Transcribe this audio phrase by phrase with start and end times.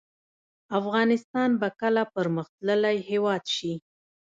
[0.79, 3.73] افغانستان به کله پرمختللی هیواد شي؟